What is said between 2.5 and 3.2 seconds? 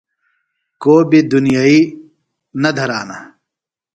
نہ دھرانہ۔